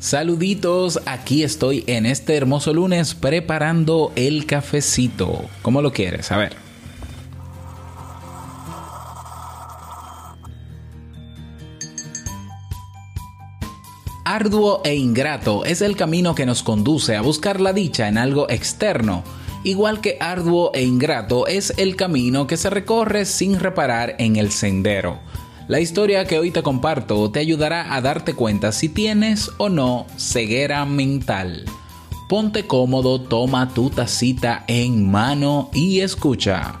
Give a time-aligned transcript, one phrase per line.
[0.00, 5.46] Saluditos, aquí estoy en este hermoso lunes preparando el cafecito.
[5.60, 6.30] ¿Cómo lo quieres?
[6.30, 6.56] A ver.
[14.24, 18.48] Arduo e ingrato es el camino que nos conduce a buscar la dicha en algo
[18.50, 19.24] externo,
[19.64, 24.52] igual que arduo e ingrato es el camino que se recorre sin reparar en el
[24.52, 25.18] sendero.
[25.68, 30.06] La historia que hoy te comparto te ayudará a darte cuenta si tienes o no
[30.16, 31.66] ceguera mental.
[32.26, 36.80] Ponte cómodo, toma tu tacita en mano y escucha.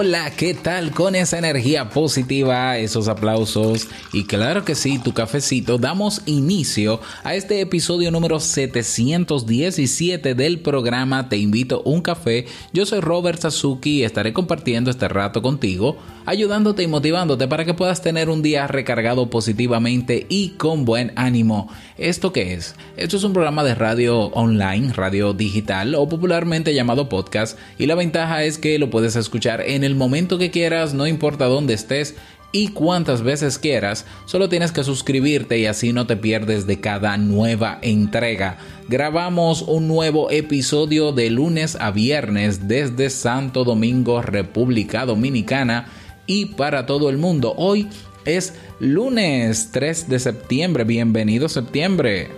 [0.00, 3.88] Hola, ¿qué tal con esa energía positiva, esos aplausos?
[4.12, 11.28] Y claro que sí, tu cafecito, damos inicio a este episodio número 717 del programa
[11.28, 12.46] Te invito un café.
[12.72, 17.74] Yo soy Robert Sasuki y estaré compartiendo este rato contigo, ayudándote y motivándote para que
[17.74, 21.72] puedas tener un día recargado positivamente y con buen ánimo.
[21.96, 22.76] ¿Esto qué es?
[22.96, 27.96] Esto es un programa de radio online, radio digital o popularmente llamado podcast y la
[27.96, 32.16] ventaja es que lo puedes escuchar en el momento que quieras, no importa dónde estés
[32.50, 37.16] y cuántas veces quieras, solo tienes que suscribirte y así no te pierdes de cada
[37.16, 38.58] nueva entrega.
[38.88, 45.88] Grabamos un nuevo episodio de lunes a viernes desde Santo Domingo, República Dominicana
[46.26, 47.54] y para todo el mundo.
[47.56, 47.88] Hoy
[48.24, 50.84] es lunes 3 de septiembre.
[50.84, 52.30] Bienvenido septiembre.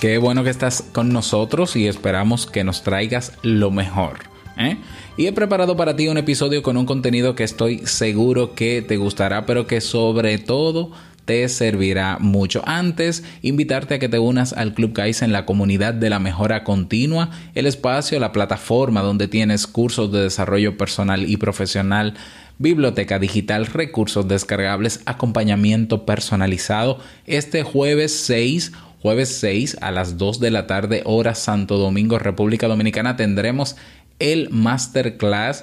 [0.00, 4.18] Qué bueno que estás con nosotros y esperamos que nos traigas lo mejor.
[4.58, 4.76] ¿eh?
[5.16, 8.96] Y he preparado para ti un episodio con un contenido que estoy seguro que te
[8.96, 10.90] gustará, pero que sobre todo
[11.24, 12.62] te servirá mucho.
[12.66, 17.30] Antes, invitarte a que te unas al Club Kaizen, la comunidad de la mejora continua,
[17.54, 22.14] el espacio, la plataforma donde tienes cursos de desarrollo personal y profesional
[22.58, 26.98] biblioteca digital, recursos descargables, acompañamiento personalizado.
[27.26, 28.72] Este jueves 6
[29.04, 33.76] Jueves 6 a las 2 de la tarde, hora Santo Domingo, República Dominicana, tendremos
[34.18, 35.62] el masterclass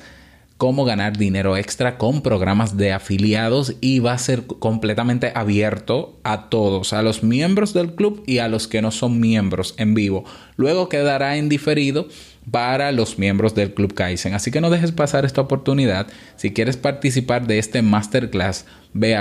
[0.58, 6.50] cómo ganar dinero extra con programas de afiliados y va a ser completamente abierto a
[6.50, 10.24] todos, a los miembros del club y a los que no son miembros en vivo.
[10.56, 12.10] Luego quedará en diferido
[12.50, 14.34] para los miembros del Club Kaizen.
[14.34, 16.08] Así que no dejes pasar esta oportunidad.
[16.36, 19.18] Si quieres participar de este masterclass, ve,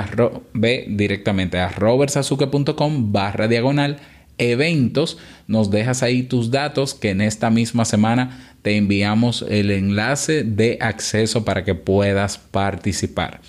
[0.55, 3.99] ve directamente a robertsazuke.com barra diagonal
[4.39, 5.19] eventos.
[5.47, 10.79] Nos dejas ahí tus datos que en esta misma semana te enviamos el enlace de
[10.81, 13.41] acceso para que puedas participar.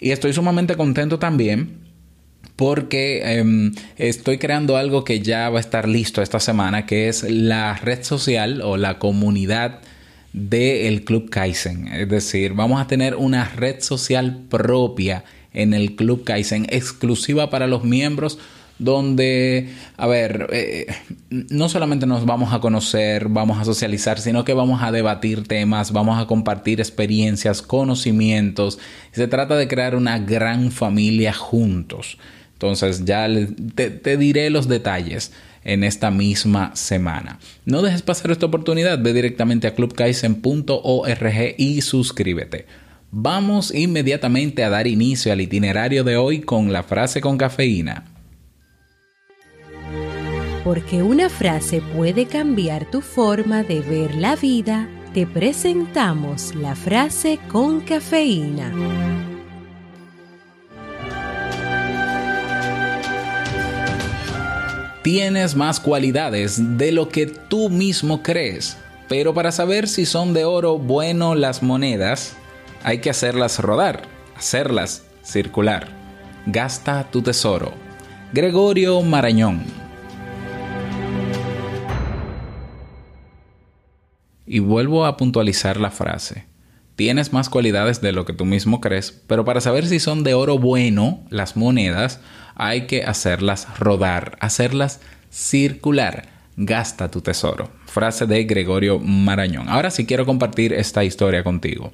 [0.00, 1.83] Y estoy sumamente contento también
[2.56, 7.22] porque em, estoy creando algo que ya va a estar listo esta semana, que es
[7.22, 9.80] la red social o la comunidad
[10.32, 11.88] del Club Kaizen.
[11.88, 17.66] Es decir, vamos a tener una red social propia en el Club Kaizen, exclusiva para
[17.66, 18.38] los miembros
[18.78, 20.86] donde, a ver, eh,
[21.30, 25.92] no solamente nos vamos a conocer, vamos a socializar, sino que vamos a debatir temas,
[25.92, 28.78] vamos a compartir experiencias, conocimientos.
[29.12, 32.18] Se trata de crear una gran familia juntos.
[32.54, 33.28] Entonces ya
[33.74, 35.32] te, diré los detalles
[35.64, 37.38] en esta misma semana.
[37.64, 42.66] No dejes pasar esta oportunidad, ve directamente a clubkaisen.org y suscríbete.
[43.10, 48.04] Vamos inmediatamente a dar inicio al itinerario de hoy con la frase con cafeína.
[50.64, 57.38] Porque una frase puede cambiar tu forma de ver la vida, te presentamos la frase
[57.50, 59.33] con cafeína.
[65.04, 70.46] Tienes más cualidades de lo que tú mismo crees, pero para saber si son de
[70.46, 72.38] oro bueno las monedas,
[72.82, 74.08] hay que hacerlas rodar.
[74.34, 75.88] hacerlas circular.
[76.46, 77.74] Gasta tu tesoro.
[78.32, 79.62] Gregorio Marañón.
[84.46, 86.46] Y vuelvo a puntualizar la frase.
[86.96, 90.34] Tienes más cualidades de lo que tú mismo crees, pero para saber si son de
[90.34, 92.20] oro bueno las monedas,
[92.54, 96.28] hay que hacerlas rodar, hacerlas circular.
[96.56, 97.68] Gasta tu tesoro.
[97.86, 99.68] Frase de Gregorio Marañón.
[99.68, 101.92] Ahora sí quiero compartir esta historia contigo.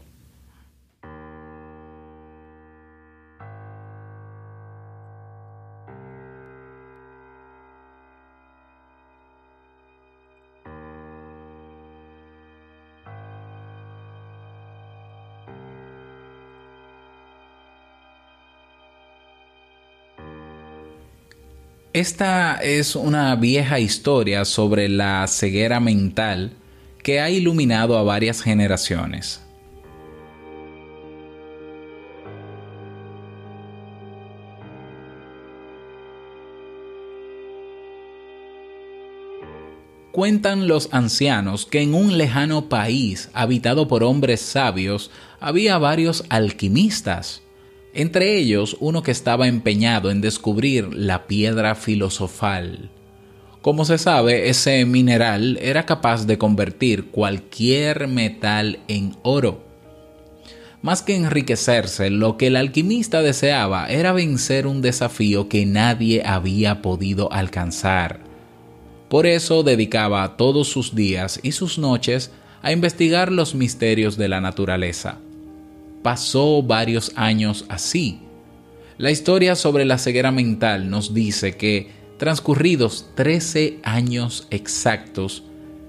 [21.93, 26.53] Esta es una vieja historia sobre la ceguera mental
[27.03, 29.43] que ha iluminado a varias generaciones.
[40.13, 45.11] Cuentan los ancianos que en un lejano país habitado por hombres sabios
[45.41, 47.43] había varios alquimistas
[47.93, 52.91] entre ellos uno que estaba empeñado en descubrir la piedra filosofal.
[53.63, 59.63] Como se sabe, ese mineral era capaz de convertir cualquier metal en oro.
[60.83, 66.81] Más que enriquecerse, lo que el alquimista deseaba era vencer un desafío que nadie había
[66.81, 68.21] podido alcanzar.
[69.11, 72.31] Por eso dedicaba todos sus días y sus noches
[72.63, 75.19] a investigar los misterios de la naturaleza
[76.03, 78.21] pasó varios años así.
[78.99, 85.43] La historia sobre la ceguera mental nos dice que, transcurridos 13 años exactos,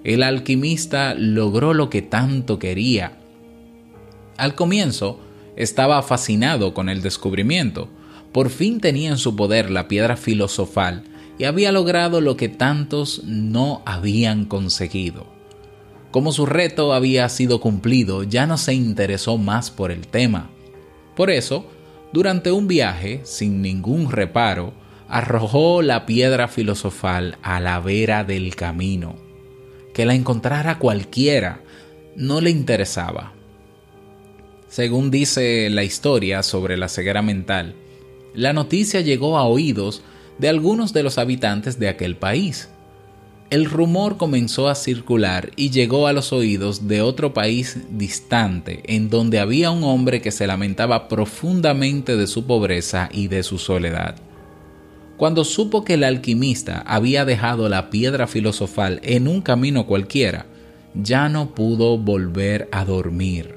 [0.03, 3.17] el alquimista logró lo que tanto quería.
[4.37, 5.19] Al comienzo,
[5.55, 7.89] estaba fascinado con el descubrimiento.
[8.31, 11.03] Por fin tenía en su poder la piedra filosofal
[11.37, 15.40] y había logrado lo que tantos no habían conseguido.
[16.11, 20.49] Como su reto había sido cumplido, ya no se interesó más por el tema.
[21.15, 21.65] Por eso,
[22.11, 24.73] durante un viaje, sin ningún reparo,
[25.07, 29.15] arrojó la piedra filosofal a la vera del camino.
[29.93, 31.61] Que la encontrara cualquiera
[32.15, 33.33] no le interesaba.
[34.67, 37.75] Según dice la historia sobre la ceguera mental,
[38.33, 40.01] la noticia llegó a oídos
[40.37, 42.69] de algunos de los habitantes de aquel país,
[43.51, 49.09] el rumor comenzó a circular y llegó a los oídos de otro país distante, en
[49.09, 54.15] donde había un hombre que se lamentaba profundamente de su pobreza y de su soledad.
[55.17, 60.45] Cuando supo que el alquimista había dejado la piedra filosofal en un camino cualquiera,
[60.95, 63.55] ya no pudo volver a dormir.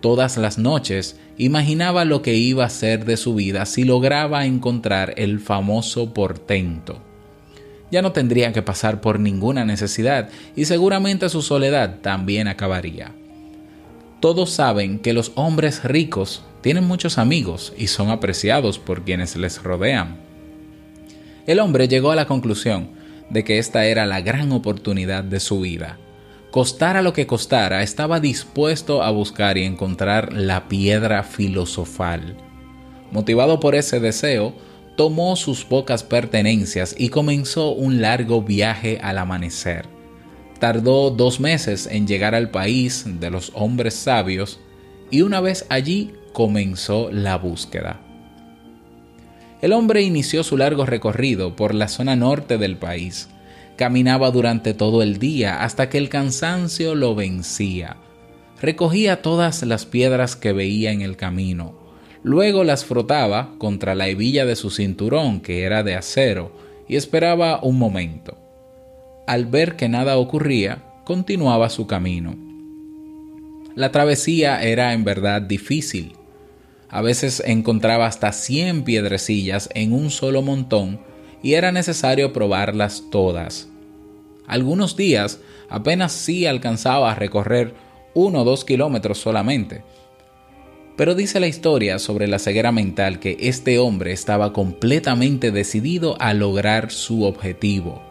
[0.00, 5.12] Todas las noches imaginaba lo que iba a ser de su vida si lograba encontrar
[5.18, 7.02] el famoso portento
[7.94, 13.12] ya no tendría que pasar por ninguna necesidad y seguramente su soledad también acabaría.
[14.18, 19.62] Todos saben que los hombres ricos tienen muchos amigos y son apreciados por quienes les
[19.62, 20.16] rodean.
[21.46, 22.88] El hombre llegó a la conclusión
[23.30, 25.96] de que esta era la gran oportunidad de su vida.
[26.50, 32.34] Costara lo que costara, estaba dispuesto a buscar y encontrar la piedra filosofal.
[33.12, 34.52] Motivado por ese deseo,
[34.96, 39.86] tomó sus pocas pertenencias y comenzó un largo viaje al amanecer.
[40.60, 44.60] Tardó dos meses en llegar al país de los hombres sabios
[45.10, 48.00] y una vez allí comenzó la búsqueda.
[49.60, 53.28] El hombre inició su largo recorrido por la zona norte del país.
[53.76, 57.96] Caminaba durante todo el día hasta que el cansancio lo vencía.
[58.60, 61.83] Recogía todas las piedras que veía en el camino
[62.24, 66.52] Luego las frotaba contra la hebilla de su cinturón, que era de acero,
[66.88, 68.38] y esperaba un momento.
[69.26, 72.34] Al ver que nada ocurría, continuaba su camino.
[73.74, 76.14] La travesía era en verdad difícil.
[76.88, 81.00] A veces encontraba hasta 100 piedrecillas en un solo montón
[81.42, 83.68] y era necesario probarlas todas.
[84.46, 87.74] Algunos días apenas sí alcanzaba a recorrer
[88.14, 89.82] uno o dos kilómetros solamente,
[90.96, 96.34] pero dice la historia sobre la ceguera mental que este hombre estaba completamente decidido a
[96.34, 98.02] lograr su objetivo.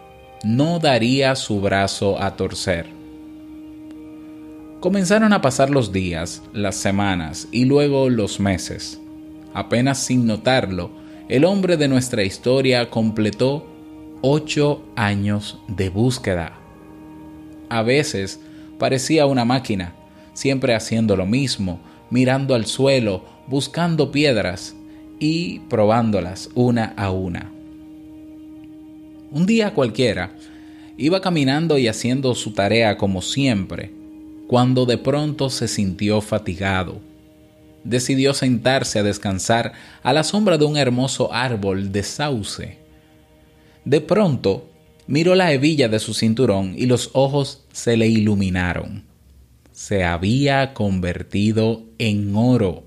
[0.43, 2.87] No daría su brazo a torcer.
[4.81, 8.99] Comenzaron a pasar los días, las semanas y luego los meses.
[9.53, 10.91] Apenas sin notarlo,
[11.29, 13.65] el hombre de nuestra historia completó
[14.21, 16.59] ocho años de búsqueda.
[17.69, 18.41] A veces
[18.77, 19.93] parecía una máquina,
[20.33, 21.79] siempre haciendo lo mismo,
[22.09, 24.75] mirando al suelo buscando piedras
[25.19, 27.51] y probándolas una a una.
[29.31, 30.35] Un día cualquiera,
[30.97, 33.91] iba caminando y haciendo su tarea como siempre,
[34.47, 36.99] cuando de pronto se sintió fatigado.
[37.83, 42.77] Decidió sentarse a descansar a la sombra de un hermoso árbol de sauce.
[43.83, 44.69] De pronto,
[45.07, 49.12] miró la hebilla de su cinturón y los ojos se le iluminaron.
[49.73, 52.83] Se había convertido en oro.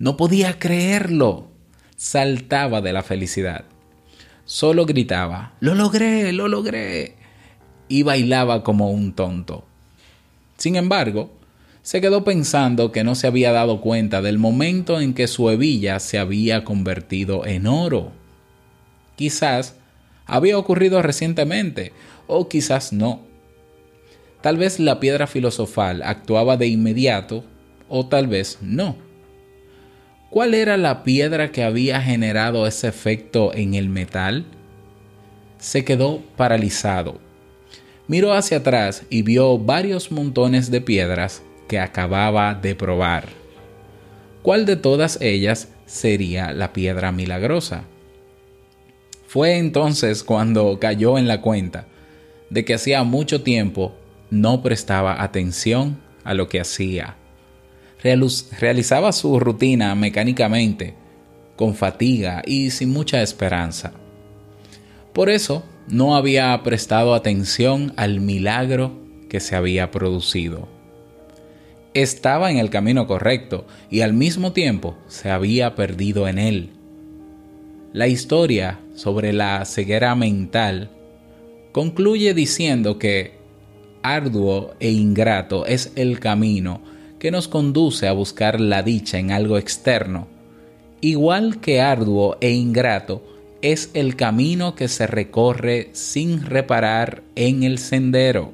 [0.00, 1.46] No podía creerlo.
[1.94, 3.64] Saltaba de la felicidad.
[4.44, 7.14] Solo gritaba, lo logré, lo logré.
[7.88, 9.64] Y bailaba como un tonto.
[10.56, 11.30] Sin embargo,
[11.82, 16.00] se quedó pensando que no se había dado cuenta del momento en que su hebilla
[16.00, 18.10] se había convertido en oro.
[19.14, 19.76] Quizás
[20.26, 21.92] había ocurrido recientemente,
[22.26, 23.31] o quizás no.
[24.42, 27.44] Tal vez la piedra filosofal actuaba de inmediato,
[27.88, 28.96] o tal vez no.
[30.30, 34.46] ¿Cuál era la piedra que había generado ese efecto en el metal?
[35.58, 37.20] Se quedó paralizado.
[38.08, 43.28] Miró hacia atrás y vio varios montones de piedras que acababa de probar.
[44.42, 47.84] ¿Cuál de todas ellas sería la piedra milagrosa?
[49.28, 51.86] Fue entonces cuando cayó en la cuenta
[52.50, 53.94] de que hacía mucho tiempo
[54.32, 57.16] no prestaba atención a lo que hacía
[58.02, 60.94] realizaba su rutina mecánicamente,
[61.56, 63.92] con fatiga y sin mucha esperanza.
[65.12, 68.98] Por eso no había prestado atención al milagro
[69.28, 70.68] que se había producido.
[71.94, 76.70] Estaba en el camino correcto y al mismo tiempo se había perdido en él.
[77.92, 80.90] La historia sobre la ceguera mental
[81.72, 83.41] concluye diciendo que
[84.02, 86.80] arduo e ingrato es el camino
[87.18, 90.26] que nos conduce a buscar la dicha en algo externo,
[91.00, 93.22] igual que arduo e ingrato
[93.62, 98.52] es el camino que se recorre sin reparar en el sendero.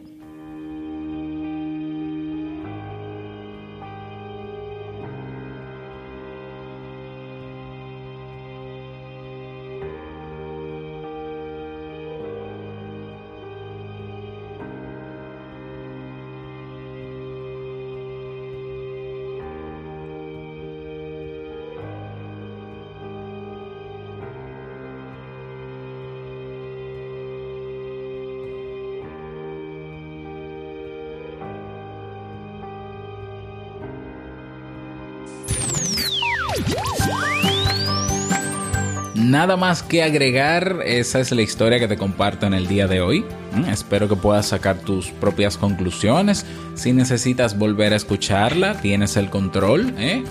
[39.15, 43.03] Nada más que agregar, esa es la historia que te comparto en el día de
[43.03, 43.27] hoy.
[43.53, 46.47] Mm, espero que puedas sacar tus propias conclusiones.
[46.75, 50.25] Si necesitas volver a escucharla, tienes el control, ¿eh?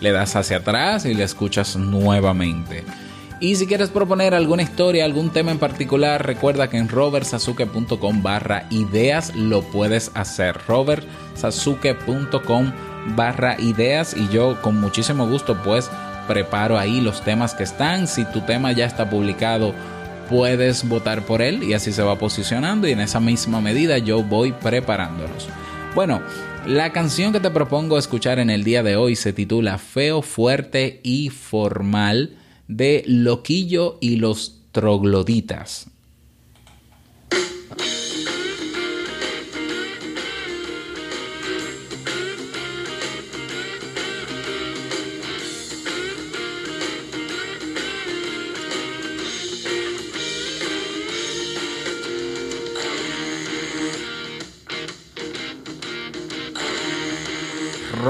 [0.00, 2.84] le das hacia atrás y la escuchas nuevamente.
[3.40, 8.66] Y si quieres proponer alguna historia, algún tema en particular, recuerda que en robertsasuke.com barra
[8.68, 10.58] ideas lo puedes hacer.
[10.68, 12.72] robertsasuke.com
[13.08, 15.90] barra ideas y yo con muchísimo gusto pues
[16.26, 18.06] preparo ahí los temas que están.
[18.06, 19.74] Si tu tema ya está publicado,
[20.28, 24.22] puedes votar por él y así se va posicionando y en esa misma medida yo
[24.22, 25.48] voy preparándolos.
[25.94, 26.22] Bueno,
[26.66, 31.00] la canción que te propongo escuchar en el día de hoy se titula Feo, Fuerte
[31.02, 32.36] y Formal
[32.68, 35.90] de Loquillo y los Trogloditas.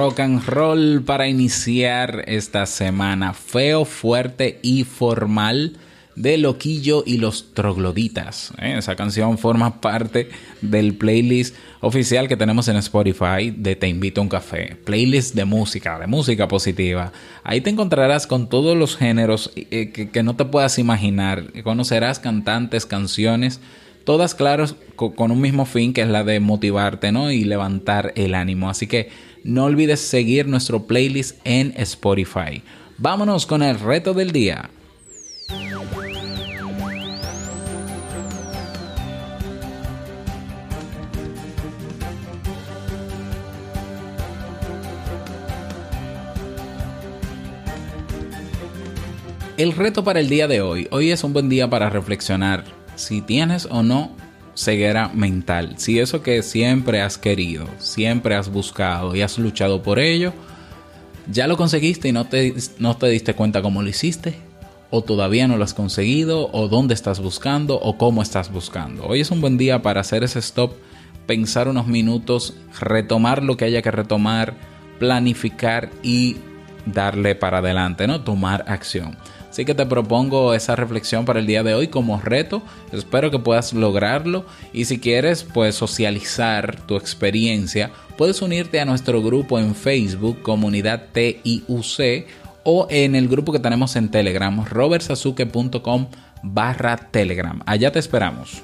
[0.01, 3.35] Rock and roll para iniciar esta semana.
[3.35, 5.77] Feo, fuerte y formal
[6.15, 8.51] de Loquillo y los Trogloditas.
[8.63, 8.77] ¿eh?
[8.79, 10.31] Esa canción forma parte
[10.63, 14.75] del playlist oficial que tenemos en Spotify de Te invito a un café.
[14.87, 17.13] Playlist de música, de música positiva.
[17.45, 21.63] Ahí te encontrarás con todos los géneros eh, que, no te puedas imaginar.
[21.63, 23.61] Conocerás cantantes, canciones,
[24.05, 27.31] todas claras con un mismo fin que es la de motivarte ¿no?
[27.31, 28.71] y levantar el ánimo.
[28.71, 32.63] Así que no olvides seguir nuestro playlist en Spotify.
[32.99, 34.71] Vámonos con el reto del día.
[49.57, 50.89] El reto para el día de hoy.
[50.91, 52.65] Hoy es un buen día para reflexionar
[52.97, 54.17] si tienes o no
[54.55, 59.99] ceguera mental, si eso que siempre has querido, siempre has buscado y has luchado por
[59.99, 60.33] ello,
[61.31, 64.35] ¿Ya lo conseguiste y no te, no te diste cuenta cómo lo hiciste?
[64.91, 66.51] ¿O todavía no lo has conseguido?
[66.53, 67.77] ¿O dónde estás buscando?
[67.77, 69.07] ¿O cómo estás buscando?
[69.07, 70.73] Hoy es un buen día para hacer ese stop,
[71.27, 74.55] pensar unos minutos, retomar lo que haya que retomar,
[74.99, 76.37] planificar y
[76.87, 78.23] darle para adelante, ¿no?
[78.23, 79.17] Tomar acción.
[79.51, 82.63] Así que te propongo esa reflexión para el día de hoy como reto.
[82.93, 89.21] Espero que puedas lograrlo y si quieres pues socializar tu experiencia, puedes unirte a nuestro
[89.23, 92.27] grupo en Facebook Comunidad TIUC
[92.63, 96.07] o en el grupo que tenemos en Telegram robertsazuke.com
[96.43, 97.61] barra Telegram.
[97.67, 98.63] Allá te esperamos.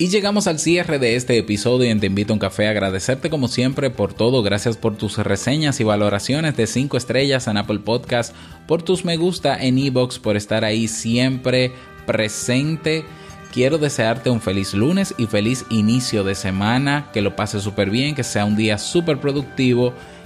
[0.00, 2.66] Y llegamos al cierre de este episodio en Te Invito a un Café.
[2.66, 4.42] Agradecerte como siempre por todo.
[4.42, 8.34] Gracias por tus reseñas y valoraciones de 5 estrellas en Apple Podcast,
[8.66, 11.72] por tus me gusta en Evox, por estar ahí siempre
[12.06, 13.04] presente.
[13.52, 17.10] Quiero desearte un feliz lunes y feliz inicio de semana.
[17.12, 19.92] Que lo pases súper bien, que sea un día súper productivo